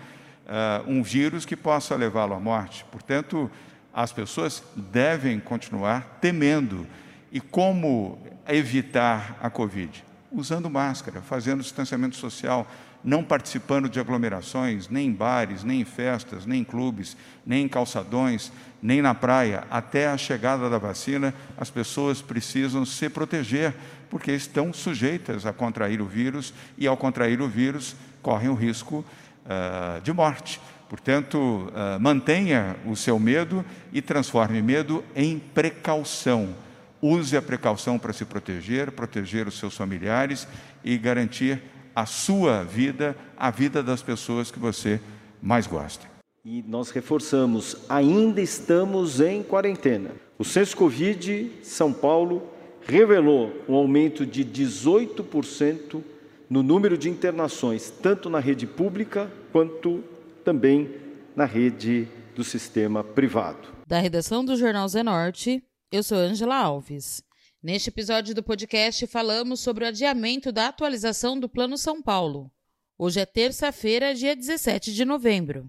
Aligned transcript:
uh, 0.46 0.90
um 0.90 1.02
vírus 1.02 1.44
que 1.44 1.54
possa 1.54 1.94
levá-lo 1.96 2.32
à 2.32 2.40
morte. 2.40 2.82
Portanto, 2.90 3.50
as 3.92 4.10
pessoas 4.10 4.62
devem 4.74 5.38
continuar 5.38 6.18
temendo. 6.18 6.86
E 7.30 7.40
como 7.40 8.18
evitar 8.48 9.36
a 9.42 9.50
Covid? 9.50 10.02
Usando 10.32 10.70
máscara, 10.70 11.20
fazendo 11.20 11.62
distanciamento 11.62 12.16
social, 12.16 12.66
não 13.02 13.22
participando 13.22 13.88
de 13.88 14.00
aglomerações, 14.00 14.88
nem 14.88 15.08
em 15.08 15.12
bares, 15.12 15.62
nem 15.62 15.80
em 15.80 15.84
festas, 15.84 16.44
nem 16.44 16.60
em 16.60 16.64
clubes, 16.64 17.16
nem 17.46 17.64
em 17.64 17.68
calçadões, 17.68 18.52
nem 18.82 19.00
na 19.00 19.14
praia. 19.14 19.64
Até 19.70 20.08
a 20.08 20.16
chegada 20.16 20.68
da 20.68 20.78
vacina, 20.78 21.32
as 21.56 21.70
pessoas 21.70 22.20
precisam 22.20 22.84
se 22.84 23.08
proteger, 23.08 23.74
porque 24.10 24.32
estão 24.32 24.72
sujeitas 24.72 25.46
a 25.46 25.52
contrair 25.52 26.00
o 26.00 26.06
vírus 26.06 26.52
e, 26.76 26.86
ao 26.86 26.96
contrair 26.96 27.40
o 27.40 27.48
vírus, 27.48 27.94
correm 28.22 28.48
o 28.48 28.54
risco 28.54 29.04
uh, 29.44 30.00
de 30.02 30.12
morte. 30.12 30.60
Portanto, 30.88 31.38
uh, 31.38 32.00
mantenha 32.00 32.76
o 32.86 32.96
seu 32.96 33.18
medo 33.18 33.64
e 33.92 34.00
transforme 34.00 34.62
medo 34.62 35.04
em 35.14 35.38
precaução. 35.38 36.54
Use 37.00 37.36
a 37.36 37.42
precaução 37.42 37.98
para 37.98 38.12
se 38.12 38.24
proteger, 38.24 38.90
proteger 38.90 39.46
os 39.46 39.58
seus 39.58 39.76
familiares 39.76 40.48
e 40.82 40.98
garantir 40.98 41.62
a 41.98 42.06
sua 42.06 42.62
vida, 42.62 43.16
a 43.36 43.50
vida 43.50 43.82
das 43.82 44.00
pessoas 44.02 44.52
que 44.52 44.58
você 44.60 45.00
mais 45.42 45.66
gosta. 45.66 46.06
E 46.44 46.62
nós 46.62 46.90
reforçamos, 46.90 47.76
ainda 47.88 48.40
estamos 48.40 49.20
em 49.20 49.42
quarentena. 49.42 50.12
O 50.38 50.44
Censo 50.44 50.76
Covid 50.76 51.50
São 51.64 51.92
Paulo 51.92 52.48
revelou 52.86 53.52
um 53.68 53.74
aumento 53.74 54.24
de 54.24 54.44
18% 54.44 56.00
no 56.48 56.62
número 56.62 56.96
de 56.96 57.10
internações, 57.10 57.90
tanto 57.90 58.30
na 58.30 58.38
rede 58.38 58.64
pública 58.64 59.28
quanto 59.50 60.04
também 60.44 60.88
na 61.34 61.46
rede 61.46 62.06
do 62.32 62.44
sistema 62.44 63.02
privado. 63.02 63.66
Da 63.88 63.98
redação 63.98 64.44
do 64.44 64.56
Jornal 64.56 64.86
Zenorte, 64.86 65.64
eu 65.90 66.04
sou 66.04 66.16
Angela 66.16 66.58
Alves. 66.58 67.24
Neste 67.60 67.88
episódio 67.88 68.36
do 68.36 68.42
podcast, 68.42 69.04
falamos 69.08 69.58
sobre 69.58 69.84
o 69.84 69.88
adiamento 69.88 70.52
da 70.52 70.68
atualização 70.68 71.38
do 71.40 71.48
Plano 71.48 71.76
São 71.76 72.00
Paulo. 72.00 72.48
Hoje 72.96 73.18
é 73.18 73.26
terça-feira, 73.26 74.14
dia 74.14 74.36
17 74.36 74.94
de 74.94 75.04
novembro. 75.04 75.68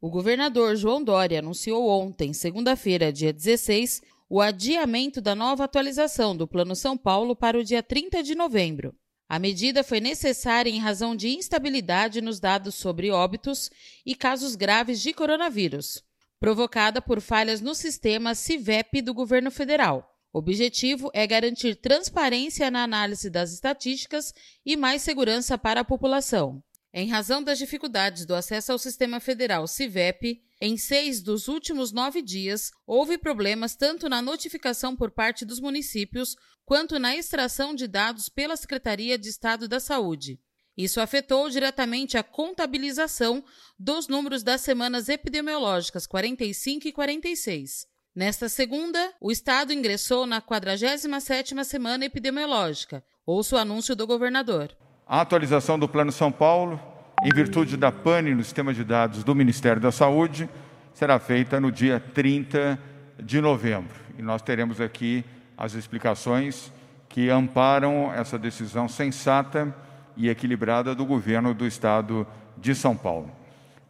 O 0.00 0.10
governador 0.10 0.74
João 0.74 1.04
Dória 1.04 1.38
anunciou 1.38 1.88
ontem, 1.88 2.32
segunda-feira, 2.32 3.12
dia 3.12 3.32
16, 3.32 4.02
o 4.28 4.40
adiamento 4.40 5.20
da 5.20 5.36
nova 5.36 5.62
atualização 5.62 6.36
do 6.36 6.48
Plano 6.48 6.74
São 6.74 6.98
Paulo 6.98 7.36
para 7.36 7.56
o 7.56 7.62
dia 7.62 7.80
30 7.80 8.20
de 8.20 8.34
novembro. 8.34 8.96
A 9.28 9.38
medida 9.38 9.84
foi 9.84 10.00
necessária 10.00 10.68
em 10.68 10.80
razão 10.80 11.14
de 11.14 11.28
instabilidade 11.28 12.20
nos 12.20 12.40
dados 12.40 12.74
sobre 12.74 13.12
óbitos 13.12 13.70
e 14.04 14.16
casos 14.16 14.56
graves 14.56 15.00
de 15.00 15.12
coronavírus, 15.12 16.02
provocada 16.40 17.00
por 17.00 17.20
falhas 17.20 17.60
no 17.60 17.74
sistema 17.74 18.34
CIVEP 18.34 19.02
do 19.02 19.12
governo 19.12 19.50
federal. 19.50 20.08
O 20.32 20.38
objetivo 20.38 21.10
é 21.14 21.26
garantir 21.26 21.76
transparência 21.76 22.70
na 22.70 22.82
análise 22.82 23.30
das 23.30 23.52
estatísticas 23.52 24.32
e 24.64 24.76
mais 24.76 25.02
segurança 25.02 25.56
para 25.56 25.80
a 25.80 25.84
população. 25.84 26.62
Em 26.92 27.08
razão 27.08 27.42
das 27.42 27.58
dificuldades 27.58 28.24
do 28.24 28.34
acesso 28.34 28.72
ao 28.72 28.78
sistema 28.78 29.20
federal 29.20 29.66
CIVEP, 29.66 30.42
em 30.60 30.76
seis 30.76 31.22
dos 31.22 31.46
últimos 31.46 31.92
nove 31.92 32.22
dias, 32.22 32.70
houve 32.86 33.18
problemas 33.18 33.76
tanto 33.76 34.08
na 34.08 34.20
notificação 34.20 34.96
por 34.96 35.10
parte 35.10 35.44
dos 35.44 35.60
municípios 35.60 36.34
quanto 36.64 36.98
na 36.98 37.16
extração 37.16 37.74
de 37.74 37.86
dados 37.86 38.28
pela 38.28 38.56
Secretaria 38.56 39.18
de 39.18 39.28
Estado 39.28 39.68
da 39.68 39.80
Saúde. 39.80 40.40
Isso 40.78 41.00
afetou 41.00 41.50
diretamente 41.50 42.16
a 42.16 42.22
contabilização 42.22 43.42
dos 43.76 44.06
números 44.06 44.44
das 44.44 44.60
semanas 44.60 45.08
epidemiológicas 45.08 46.06
45 46.06 46.86
e 46.86 46.92
46. 46.92 47.84
Nesta 48.14 48.48
segunda, 48.48 49.12
o 49.20 49.32
Estado 49.32 49.72
ingressou 49.72 50.24
na 50.24 50.40
47ª 50.40 51.64
semana 51.64 52.04
epidemiológica. 52.04 53.02
Ouça 53.26 53.56
o 53.56 53.58
anúncio 53.58 53.96
do 53.96 54.06
governador. 54.06 54.70
A 55.04 55.20
atualização 55.20 55.76
do 55.76 55.88
Plano 55.88 56.12
São 56.12 56.30
Paulo, 56.30 56.80
em 57.24 57.34
virtude 57.34 57.76
da 57.76 57.90
pane 57.90 58.32
no 58.32 58.44
sistema 58.44 58.72
de 58.72 58.84
dados 58.84 59.24
do 59.24 59.34
Ministério 59.34 59.82
da 59.82 59.90
Saúde, 59.90 60.48
será 60.94 61.18
feita 61.18 61.58
no 61.58 61.72
dia 61.72 61.98
30 62.14 62.78
de 63.20 63.40
novembro. 63.40 63.96
E 64.16 64.22
nós 64.22 64.42
teremos 64.42 64.80
aqui 64.80 65.24
as 65.56 65.74
explicações 65.74 66.72
que 67.08 67.30
amparam 67.30 68.12
essa 68.12 68.38
decisão 68.38 68.88
sensata 68.88 69.74
e 70.18 70.28
equilibrada 70.28 70.94
do 70.94 71.06
governo 71.06 71.54
do 71.54 71.66
Estado 71.66 72.26
de 72.56 72.74
São 72.74 72.96
Paulo. 72.96 73.30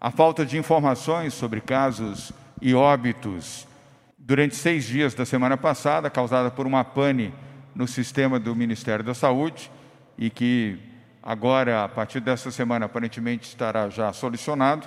A 0.01 0.11
falta 0.11 0.47
de 0.47 0.59
informações 0.59 1.35
sobre 1.35 1.61
casos 1.61 2.31
e 2.61 2.75
óbitos 2.75 3.67
durante 4.17 4.55
seis 4.55 4.85
dias 4.85 5.15
da 5.15 5.25
semana 5.25 5.57
passada, 5.57 6.11
causada 6.11 6.51
por 6.51 6.67
uma 6.67 6.85
pane 6.85 7.33
no 7.75 7.89
sistema 7.89 8.39
do 8.39 8.55
Ministério 8.55 9.05
da 9.05 9.15
Saúde 9.15 9.71
e 10.19 10.29
que 10.29 10.79
agora, 11.23 11.85
a 11.85 11.89
partir 11.89 12.21
dessa 12.21 12.51
semana, 12.51 12.85
aparentemente 12.85 13.49
estará 13.49 13.89
já 13.89 14.13
solucionado, 14.13 14.87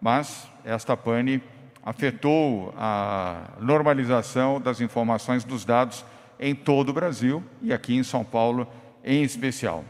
mas 0.00 0.48
esta 0.64 0.96
pane 0.96 1.42
afetou 1.82 2.74
a 2.78 3.50
normalização 3.60 4.60
das 4.60 4.80
informações 4.80 5.44
dos 5.44 5.64
dados 5.64 6.04
em 6.38 6.54
todo 6.54 6.88
o 6.88 6.92
Brasil 6.94 7.44
e 7.60 7.72
aqui 7.72 7.94
em 7.94 8.02
São 8.02 8.24
Paulo 8.24 8.66
em 9.04 9.22
especial. 9.22 9.84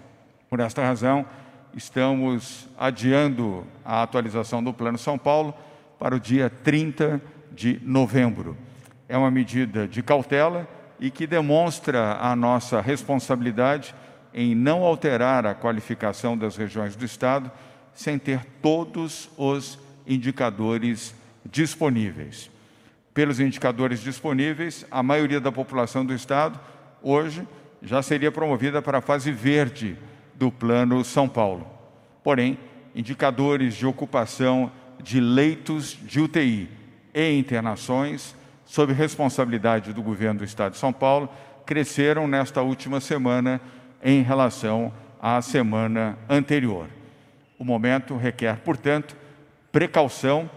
Por 0.51 0.61
esta 0.61 0.83
razão, 0.83 1.25
estamos 1.75 2.69
adiando 2.77 3.65
a 3.83 4.03
atualização 4.03 4.63
do 4.63 4.75
Plano 4.75 4.99
São 4.99 5.17
Paulo 5.17 5.55
para 5.99 6.15
o 6.15 6.21
dia 6.21 6.51
30 6.51 7.23
de 7.53 7.81
novembro 7.83 8.57
é 9.11 9.19
uma 9.19 9.31
medida 9.31 9.89
de 9.89 10.05
cautela 10.05 10.69
e 11.01 11.11
que 11.11 11.27
demonstra 11.27 12.17
a 12.21 12.37
nossa 12.37 12.81
responsabilidade 12.81 13.93
em 14.33 14.55
não 14.55 14.85
alterar 14.85 15.45
a 15.45 15.53
qualificação 15.53 16.39
das 16.39 16.57
regiões 16.57 16.95
do 16.95 17.05
Estado 17.05 17.51
sem 17.93 18.21
ter 18.21 18.45
todos 18.63 19.29
os 19.37 19.81
indicadores 20.07 21.13
disponíveis. 21.45 22.49
Pelos 23.13 23.41
indicadores 23.41 23.99
disponíveis, 24.01 24.87
a 24.89 25.03
maioria 25.03 25.41
da 25.41 25.51
população 25.51 26.07
do 26.07 26.15
Estado 26.15 26.61
hoje 27.03 27.47
já 27.83 28.03
seria 28.03 28.31
promovida 28.31 28.81
para 28.81 28.99
a 28.99 29.03
fase 29.03 29.33
verde 29.33 29.99
do 30.41 30.51
Plano 30.51 31.05
São 31.05 31.29
Paulo. 31.29 31.67
Porém, 32.25 32.59
indicadores 32.95 33.75
de 33.75 33.87
ocupação 33.87 34.73
de 34.99 35.21
leitos 35.21 35.99
de 36.03 36.19
UTI 36.19 36.67
e 37.15 37.39
internações 37.39 38.35
sob 38.65 38.95
responsabilidade 38.95 39.93
do 39.93 40.03
governo 40.03 40.39
do 40.39 40.45
Estado 40.45 40.73
de 40.73 40.79
São 40.79 40.95
Paulo, 40.95 41.29
cresceram 41.67 42.27
nesta 42.27 42.63
última 42.63 43.01
semana 43.01 43.61
em 44.03 44.23
relação 44.23 44.91
à 45.21 45.43
semana 45.43 46.17
anterior. 46.27 46.87
O 47.59 47.65
momento 47.65 48.17
requer, 48.17 48.61
portanto, 48.61 49.15
precaução 49.71 50.49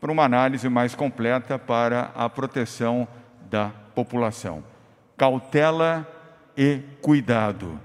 para 0.00 0.12
uma 0.12 0.24
análise 0.24 0.68
mais 0.68 0.94
completa 0.94 1.58
para 1.58 2.10
a 2.14 2.28
proteção 2.28 3.08
da 3.48 3.70
população. 3.94 4.62
cautela 5.16 6.06
e 6.56 6.80
cuidado. 7.00 7.80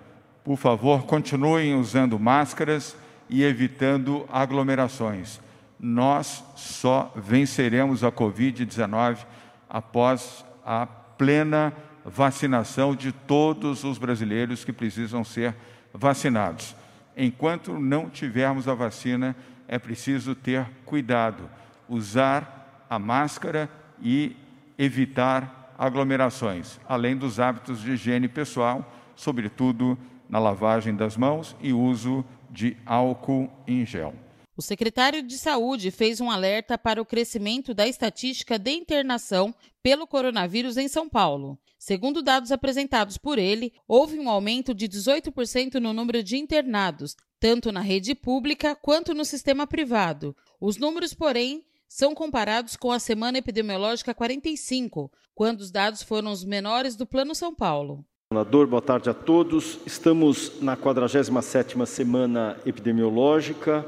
Por 0.49 0.57
favor, 0.57 1.03
continuem 1.03 1.75
usando 1.75 2.17
máscaras 2.17 2.97
e 3.29 3.43
evitando 3.43 4.25
aglomerações. 4.33 5.39
Nós 5.79 6.43
só 6.55 7.13
venceremos 7.15 8.03
a 8.03 8.11
Covid-19 8.11 9.27
após 9.69 10.43
a 10.65 10.87
plena 10.87 11.71
vacinação 12.03 12.95
de 12.95 13.11
todos 13.11 13.83
os 13.83 13.99
brasileiros 13.99 14.65
que 14.65 14.73
precisam 14.73 15.23
ser 15.23 15.55
vacinados. 15.93 16.75
Enquanto 17.15 17.77
não 17.79 18.09
tivermos 18.09 18.67
a 18.67 18.73
vacina, 18.73 19.35
é 19.67 19.77
preciso 19.77 20.33
ter 20.33 20.65
cuidado, 20.83 21.47
usar 21.87 22.87
a 22.89 22.97
máscara 22.97 23.69
e 24.01 24.35
evitar 24.79 25.75
aglomerações, 25.77 26.79
além 26.89 27.15
dos 27.15 27.39
hábitos 27.39 27.79
de 27.81 27.91
higiene 27.91 28.27
pessoal, 28.27 28.91
sobretudo 29.15 29.95
na 30.29 30.39
lavagem 30.39 30.95
das 30.95 31.17
mãos 31.17 31.55
e 31.59 31.73
uso 31.73 32.23
de 32.49 32.77
álcool 32.85 33.49
em 33.67 33.85
gel. 33.85 34.13
O 34.55 34.61
secretário 34.61 35.23
de 35.23 35.37
Saúde 35.37 35.89
fez 35.89 36.19
um 36.19 36.29
alerta 36.29 36.77
para 36.77 37.01
o 37.01 37.05
crescimento 37.05 37.73
da 37.73 37.87
estatística 37.87 38.59
de 38.59 38.71
internação 38.71 39.55
pelo 39.81 40.05
coronavírus 40.05 40.75
em 40.75 40.89
São 40.89 41.07
Paulo. 41.07 41.57
Segundo 41.77 42.21
dados 42.21 42.51
apresentados 42.51 43.17
por 43.17 43.39
ele, 43.39 43.71
houve 43.87 44.19
um 44.19 44.29
aumento 44.29 44.73
de 44.73 44.85
18% 44.89 45.75
no 45.75 45.93
número 45.93 46.21
de 46.21 46.35
internados, 46.35 47.15
tanto 47.39 47.71
na 47.71 47.79
rede 47.79 48.13
pública 48.13 48.75
quanto 48.75 49.13
no 49.13 49.23
sistema 49.23 49.65
privado. 49.65 50.35
Os 50.59 50.75
números, 50.75 51.13
porém, 51.13 51.63
são 51.87 52.13
comparados 52.13 52.75
com 52.75 52.91
a 52.91 52.99
semana 52.99 53.37
epidemiológica 53.37 54.13
45, 54.13 55.09
quando 55.33 55.61
os 55.61 55.71
dados 55.71 56.03
foram 56.03 56.31
os 56.33 56.43
menores 56.43 56.97
do 56.97 57.07
Plano 57.07 57.33
São 57.33 57.55
Paulo. 57.55 58.05
Boa 58.31 58.79
tarde 58.79 59.09
a 59.09 59.13
todos. 59.15 59.79
Estamos 59.87 60.61
na 60.61 60.77
47ª 60.77 61.83
semana 61.87 62.57
epidemiológica 62.63 63.83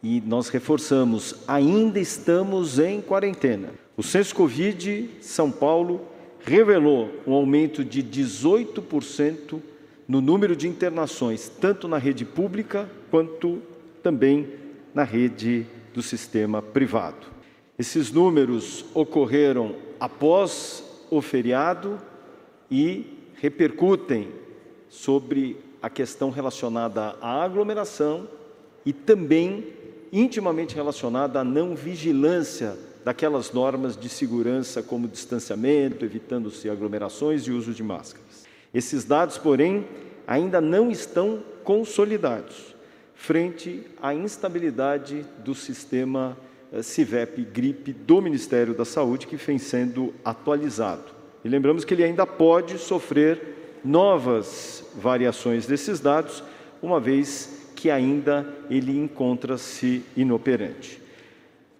e 0.00 0.20
nós 0.20 0.48
reforçamos, 0.48 1.34
ainda 1.48 1.98
estamos 1.98 2.78
em 2.78 3.00
quarentena. 3.00 3.70
O 3.96 4.02
Censo 4.04 4.32
Covid 4.36 5.10
São 5.20 5.50
Paulo 5.50 6.06
revelou 6.38 7.10
um 7.26 7.32
aumento 7.32 7.84
de 7.84 8.00
18% 8.00 9.60
no 10.06 10.20
número 10.20 10.54
de 10.54 10.68
internações, 10.68 11.48
tanto 11.48 11.88
na 11.88 11.98
rede 11.98 12.24
pública 12.24 12.88
quanto 13.10 13.60
também 14.04 14.50
na 14.94 15.02
rede 15.02 15.66
do 15.92 16.00
sistema 16.00 16.62
privado. 16.62 17.26
Esses 17.76 18.12
números 18.12 18.84
ocorreram 18.94 19.74
após 19.98 20.84
o 21.10 21.20
feriado 21.20 21.98
e 22.70 23.18
repercutem 23.40 24.28
sobre 24.88 25.56
a 25.80 25.88
questão 25.88 26.30
relacionada 26.30 27.16
à 27.20 27.42
aglomeração 27.42 28.28
e 28.84 28.92
também 28.92 29.72
intimamente 30.12 30.74
relacionada 30.74 31.40
à 31.40 31.44
não 31.44 31.74
vigilância 31.74 32.76
daquelas 33.04 33.52
normas 33.52 33.96
de 33.96 34.08
segurança 34.08 34.82
como 34.82 35.08
distanciamento, 35.08 36.04
evitando-se 36.04 36.68
aglomerações 36.68 37.44
e 37.44 37.50
uso 37.50 37.72
de 37.72 37.82
máscaras. 37.82 38.44
Esses 38.74 39.04
dados, 39.04 39.38
porém, 39.38 39.86
ainda 40.26 40.60
não 40.60 40.90
estão 40.90 41.42
consolidados 41.64 42.74
frente 43.14 43.86
à 44.00 44.14
instabilidade 44.14 45.26
do 45.44 45.54
sistema 45.54 46.36
eh, 46.72 46.82
CIVEP 46.82 47.42
gripe 47.44 47.92
do 47.92 48.20
Ministério 48.22 48.74
da 48.74 48.84
Saúde 48.84 49.26
que 49.26 49.36
vem 49.36 49.58
sendo 49.58 50.14
atualizado. 50.24 51.19
E 51.44 51.48
lembramos 51.48 51.84
que 51.84 51.94
ele 51.94 52.04
ainda 52.04 52.26
pode 52.26 52.78
sofrer 52.78 53.80
novas 53.84 54.84
variações 54.94 55.66
desses 55.66 56.00
dados, 56.00 56.42
uma 56.82 57.00
vez 57.00 57.72
que 57.74 57.90
ainda 57.90 58.46
ele 58.68 58.98
encontra-se 58.98 60.04
inoperante. 60.16 61.00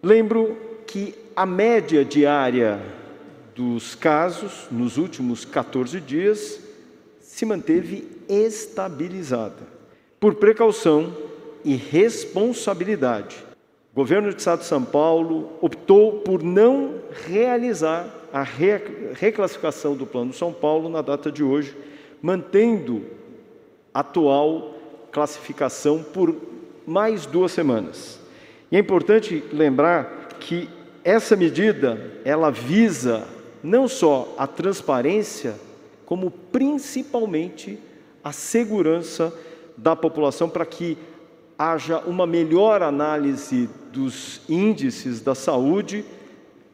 Lembro 0.03 0.57
que 0.87 1.15
a 1.37 1.45
média 1.45 2.05
diária 2.05 2.81
dos 3.55 3.95
casos 3.95 4.67
nos 4.71 4.97
últimos 4.97 5.45
14 5.45 6.01
dias 6.01 6.61
se 7.21 7.45
manteve 7.45 8.09
estabilizada. 8.29 9.69
Por 10.19 10.37
precaução 10.37 11.15
e 11.65 11.75
responsabilidade, 11.75 13.37
o 13.93 13.97
governo 13.97 14.31
do 14.31 14.37
Estado 14.39 14.61
de 14.61 14.67
São 14.67 14.85
Paulo 14.85 15.53
optou 15.61 16.21
por 16.21 16.43
não 16.43 16.95
realizar 17.27 18.20
a 18.33 18.43
reclassificação 18.43 19.95
do 19.95 20.07
Plano 20.07 20.33
São 20.33 20.53
Paulo 20.53 20.89
na 20.89 21.03
data 21.03 21.31
de 21.31 21.43
hoje, 21.43 21.77
mantendo 22.23 23.05
a 23.93 24.01
atual 24.01 24.75
classificação 25.11 26.03
por 26.03 26.35
mais 26.87 27.27
duas 27.27 27.53
semanas. 27.53 28.21
E 28.71 28.77
é 28.77 28.79
importante 28.79 29.43
lembrar 29.53 30.29
que 30.39 30.69
essa 31.03 31.35
medida 31.35 32.21
ela 32.25 32.51
visa 32.51 33.27
não 33.63 33.89
só 33.89 34.35
a 34.39 34.47
transparência, 34.47 35.55
como 36.07 36.31
principalmente 36.31 37.79
a 38.23 38.33
segurança 38.33 39.33
da 39.77 39.97
população 39.97 40.49
para 40.49 40.67
que 40.67 40.97
haja 41.59 41.99
uma 42.01 42.27
melhor 42.27 42.83
análise 42.83 43.69
dos 43.93 44.41
índices 44.49 45.21
da 45.21 45.35
saúde 45.35 46.05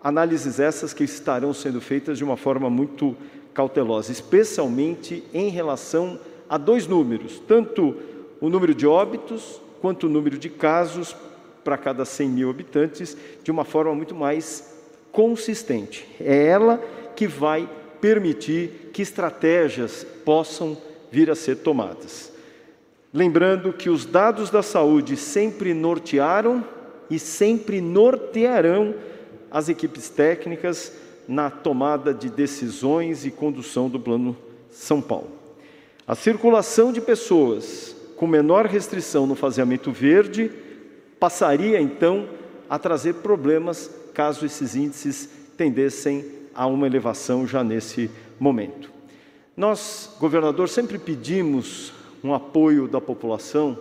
Análises 0.06 0.60
essas 0.60 0.94
que 0.94 1.02
estarão 1.02 1.52
sendo 1.52 1.80
feitas 1.80 2.16
de 2.16 2.22
uma 2.22 2.36
forma 2.36 2.70
muito 2.70 3.16
cautelosa, 3.52 4.12
especialmente 4.12 5.24
em 5.34 5.48
relação 5.48 6.20
a 6.48 6.56
dois 6.56 6.86
números, 6.86 7.42
tanto 7.48 7.96
o 8.40 8.48
número 8.48 8.72
de 8.72 8.86
óbitos 8.86 9.60
quanto 9.80 10.06
o 10.06 10.08
número 10.08 10.38
de 10.38 10.48
casos 10.48 11.16
para 11.64 11.76
cada 11.76 12.04
100 12.04 12.28
mil 12.28 12.48
habitantes, 12.48 13.16
de 13.42 13.50
uma 13.50 13.64
forma 13.64 13.92
muito 13.96 14.14
mais 14.14 14.78
consistente. 15.10 16.06
É 16.20 16.46
ela 16.46 16.80
que 17.16 17.26
vai 17.26 17.68
permitir 18.00 18.90
que 18.92 19.02
estratégias 19.02 20.06
possam 20.24 20.76
vir 21.10 21.32
a 21.32 21.34
ser 21.34 21.56
tomadas. 21.56 22.32
Lembrando 23.12 23.72
que 23.72 23.90
os 23.90 24.06
dados 24.06 24.50
da 24.50 24.62
saúde 24.62 25.16
sempre 25.16 25.74
nortearam 25.74 26.64
e 27.10 27.18
sempre 27.18 27.80
nortearão 27.80 28.94
as 29.50 29.68
equipes 29.68 30.08
técnicas 30.08 30.92
na 31.28 31.50
tomada 31.50 32.14
de 32.14 32.28
decisões 32.28 33.26
e 33.26 33.30
condução 33.30 33.88
do 33.88 33.98
Plano 33.98 34.36
São 34.70 35.00
Paulo. 35.00 35.30
A 36.06 36.14
circulação 36.14 36.92
de 36.92 37.00
pessoas 37.00 37.96
com 38.16 38.26
menor 38.26 38.66
restrição 38.66 39.26
no 39.26 39.34
faseamento 39.34 39.90
verde 39.90 40.50
passaria 41.18 41.80
então 41.80 42.28
a 42.68 42.78
trazer 42.78 43.14
problemas 43.14 43.90
caso 44.14 44.46
esses 44.46 44.74
índices 44.74 45.28
tendessem 45.56 46.24
a 46.54 46.66
uma 46.66 46.86
elevação 46.86 47.46
já 47.46 47.62
nesse 47.62 48.10
momento. 48.38 48.90
Nós, 49.56 50.14
governador, 50.18 50.68
sempre 50.68 50.98
pedimos 50.98 51.92
um 52.22 52.32
apoio 52.32 52.88
da 52.88 53.00
população 53.00 53.78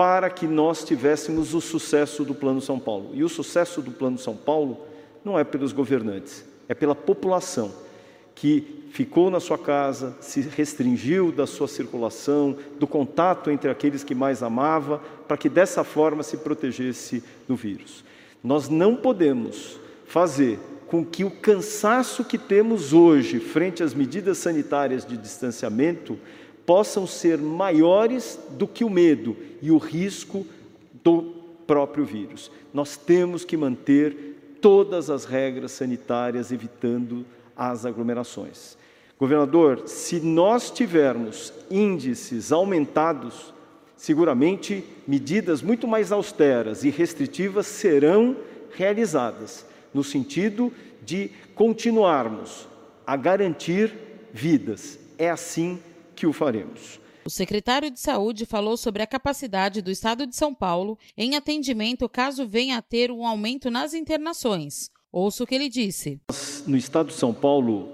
para 0.00 0.30
que 0.30 0.46
nós 0.46 0.82
tivéssemos 0.82 1.52
o 1.52 1.60
sucesso 1.60 2.24
do 2.24 2.34
Plano 2.34 2.62
São 2.62 2.78
Paulo. 2.78 3.10
E 3.12 3.22
o 3.22 3.28
sucesso 3.28 3.82
do 3.82 3.90
Plano 3.90 4.16
São 4.16 4.34
Paulo 4.34 4.86
não 5.22 5.38
é 5.38 5.44
pelos 5.44 5.72
governantes, 5.72 6.42
é 6.70 6.72
pela 6.72 6.94
população 6.94 7.70
que 8.34 8.86
ficou 8.92 9.30
na 9.30 9.40
sua 9.40 9.58
casa, 9.58 10.16
se 10.18 10.40
restringiu 10.40 11.30
da 11.30 11.46
sua 11.46 11.68
circulação, 11.68 12.56
do 12.78 12.86
contato 12.86 13.50
entre 13.50 13.70
aqueles 13.70 14.02
que 14.02 14.14
mais 14.14 14.42
amava, 14.42 15.02
para 15.28 15.36
que 15.36 15.50
dessa 15.50 15.84
forma 15.84 16.22
se 16.22 16.38
protegesse 16.38 17.22
do 17.46 17.54
vírus. 17.54 18.02
Nós 18.42 18.70
não 18.70 18.96
podemos 18.96 19.78
fazer 20.06 20.58
com 20.88 21.04
que 21.04 21.24
o 21.24 21.30
cansaço 21.30 22.24
que 22.24 22.38
temos 22.38 22.94
hoje 22.94 23.38
frente 23.38 23.82
às 23.82 23.92
medidas 23.92 24.38
sanitárias 24.38 25.04
de 25.04 25.18
distanciamento 25.18 26.18
possam 26.70 27.04
ser 27.04 27.36
maiores 27.36 28.38
do 28.50 28.64
que 28.64 28.84
o 28.84 28.88
medo 28.88 29.36
e 29.60 29.72
o 29.72 29.76
risco 29.76 30.46
do 31.02 31.34
próprio 31.66 32.04
vírus. 32.04 32.48
Nós 32.72 32.96
temos 32.96 33.44
que 33.44 33.56
manter 33.56 34.56
todas 34.60 35.10
as 35.10 35.24
regras 35.24 35.72
sanitárias, 35.72 36.52
evitando 36.52 37.26
as 37.56 37.84
aglomerações. 37.84 38.78
Governador, 39.18 39.88
se 39.88 40.20
nós 40.20 40.70
tivermos 40.70 41.52
índices 41.68 42.52
aumentados, 42.52 43.52
seguramente 43.96 44.84
medidas 45.08 45.62
muito 45.62 45.88
mais 45.88 46.12
austeras 46.12 46.84
e 46.84 46.90
restritivas 46.90 47.66
serão 47.66 48.36
realizadas, 48.76 49.66
no 49.92 50.04
sentido 50.04 50.72
de 51.04 51.32
continuarmos 51.52 52.68
a 53.04 53.16
garantir 53.16 53.92
vidas. 54.32 55.00
É 55.18 55.28
assim 55.28 55.80
que 56.20 56.26
o 56.26 56.32
faremos. 56.34 57.00
O 57.24 57.30
secretário 57.30 57.90
de 57.90 57.98
Saúde 57.98 58.44
falou 58.44 58.76
sobre 58.76 59.02
a 59.02 59.06
capacidade 59.06 59.80
do 59.80 59.90
Estado 59.90 60.26
de 60.26 60.36
São 60.36 60.54
Paulo 60.54 60.98
em 61.16 61.34
atendimento 61.34 62.06
caso 62.08 62.46
venha 62.46 62.76
a 62.76 62.82
ter 62.82 63.10
um 63.10 63.26
aumento 63.26 63.70
nas 63.70 63.94
internações. 63.94 64.90
Ouça 65.10 65.42
o 65.42 65.46
que 65.46 65.54
ele 65.54 65.68
disse. 65.68 66.20
No 66.66 66.76
Estado 66.76 67.08
de 67.08 67.14
São 67.14 67.32
Paulo, 67.32 67.88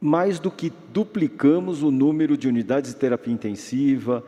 mais 0.00 0.38
do 0.38 0.50
que 0.50 0.72
duplicamos 0.90 1.82
o 1.82 1.90
número 1.90 2.36
de 2.36 2.48
unidades 2.48 2.94
de 2.94 2.96
terapia 2.98 3.32
intensiva, 3.32 4.24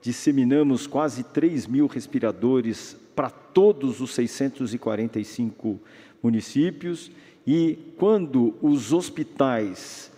disseminamos 0.00 0.86
quase 0.86 1.24
3 1.24 1.66
mil 1.66 1.88
respiradores 1.88 2.96
para 3.16 3.30
todos 3.30 4.00
os 4.00 4.14
645 4.14 5.80
municípios 6.22 7.10
e 7.44 7.76
quando 7.96 8.54
os 8.62 8.92
hospitais 8.92 10.10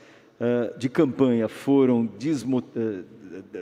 uh, 0.42 0.76
de 0.76 0.88
campanha 0.88 1.48
foram 1.48 2.04
uh, 2.04 3.04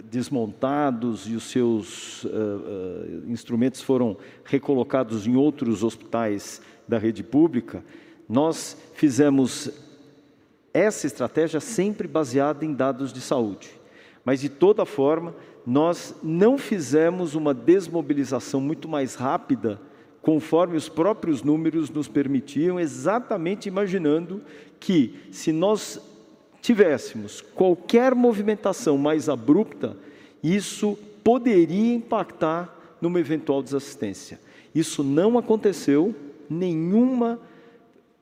desmontados 0.04 1.28
e 1.28 1.34
os 1.34 1.44
seus 1.44 2.24
uh, 2.24 3.22
instrumentos 3.28 3.82
foram 3.82 4.16
recolocados 4.44 5.26
em 5.26 5.36
outros 5.36 5.84
hospitais 5.84 6.62
da 6.88 6.98
rede 6.98 7.22
pública, 7.22 7.84
nós 8.28 8.76
fizemos 8.94 9.70
essa 10.72 11.06
estratégia 11.06 11.60
sempre 11.60 12.08
baseada 12.08 12.64
em 12.64 12.72
dados 12.72 13.12
de 13.12 13.20
saúde. 13.20 13.70
Mas, 14.24 14.40
de 14.40 14.48
toda 14.48 14.84
forma, 14.84 15.34
nós 15.66 16.14
não 16.22 16.58
fizemos 16.58 17.34
uma 17.34 17.54
desmobilização 17.54 18.60
muito 18.60 18.88
mais 18.88 19.14
rápida, 19.14 19.80
conforme 20.22 20.76
os 20.76 20.88
próprios 20.88 21.42
números 21.42 21.90
nos 21.90 22.06
permitiam, 22.06 22.78
exatamente 22.78 23.68
imaginando 23.68 24.42
que, 24.78 25.14
se 25.30 25.52
nós 25.52 26.00
tivéssemos 26.60 27.40
qualquer 27.40 28.14
movimentação 28.14 28.98
mais 28.98 29.28
abrupta, 29.28 29.96
isso 30.42 30.98
poderia 31.22 31.94
impactar 31.94 32.96
numa 33.00 33.20
eventual 33.20 33.62
desassistência. 33.62 34.40
Isso 34.74 35.02
não 35.02 35.38
aconteceu, 35.38 36.14
nenhuma 36.48 37.40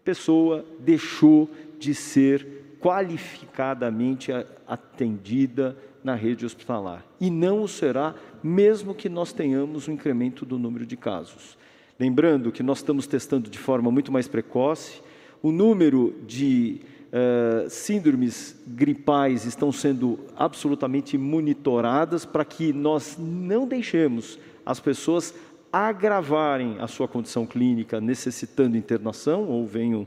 pessoa 0.05 0.65
deixou 0.79 1.51
de 1.79 1.95
ser 1.95 2.77
qualificadamente 2.81 4.31
atendida 4.67 5.77
na 6.03 6.15
rede 6.15 6.47
hospitalar. 6.47 7.05
E 7.21 7.31
não 7.31 7.63
o 7.63 7.69
será, 7.69 8.15
mesmo 8.43 8.95
que 8.95 9.09
nós 9.09 9.33
tenhamos 9.33 9.89
um 9.89 9.93
incremento 9.93 10.47
do 10.47 10.59
número 10.59 10.87
de 10.87 10.97
casos. 10.97 11.59
Lembrando 11.99 12.53
que 12.53 12.63
nós 12.63 12.79
estamos 12.79 13.07
testando 13.07 13.51
de 13.51 13.59
forma 13.59 13.91
muito 13.91 14.13
mais 14.13 14.29
precoce, 14.29 15.03
o 15.43 15.51
número 15.51 16.15
de 16.27 16.81
uh, 17.13 17.69
síndromes 17.69 18.57
gripais 18.67 19.45
estão 19.45 19.73
sendo 19.73 20.19
absolutamente 20.37 21.17
monitoradas 21.19 22.25
para 22.25 22.45
que 22.45 22.73
nós 22.73 23.17
não 23.19 23.67
deixemos 23.67 24.39
as 24.65 24.81
pessoas 24.81 25.35
agravarem 25.73 26.77
a 26.81 26.87
sua 26.87 27.07
condição 27.07 27.47
clínica, 27.47 28.01
necessitando 28.01 28.77
internação 28.77 29.45
ou 29.45 29.67
venham 29.67 30.07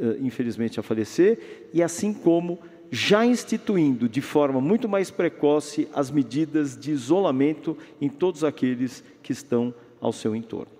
eh, 0.00 0.16
infelizmente, 0.22 0.80
a 0.80 0.82
falecer, 0.82 1.68
e 1.74 1.82
assim 1.82 2.14
como 2.14 2.58
já 2.90 3.26
instituindo 3.26 4.08
de 4.08 4.22
forma 4.22 4.58
muito 4.58 4.88
mais 4.88 5.10
precoce 5.10 5.86
as 5.92 6.10
medidas 6.10 6.74
de 6.74 6.90
isolamento 6.90 7.76
em 8.00 8.08
todos 8.08 8.42
aqueles 8.42 9.04
que 9.22 9.30
estão 9.32 9.74
ao 10.00 10.10
seu 10.10 10.34
entorno. 10.34 10.79